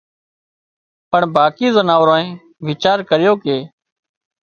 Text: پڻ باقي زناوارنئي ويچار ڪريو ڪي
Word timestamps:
پڻ 1.11 1.21
باقي 1.35 1.67
زناوارنئي 1.77 2.27
ويچار 2.65 2.99
ڪريو 3.09 3.33
ڪي 3.43 3.57